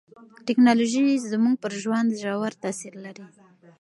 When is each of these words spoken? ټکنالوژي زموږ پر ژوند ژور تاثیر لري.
ټکنالوژي 0.47 1.05
زموږ 1.31 1.55
پر 1.63 1.71
ژوند 1.81 2.09
ژور 2.21 2.53
تاثیر 2.63 2.93
لري. 3.05 3.25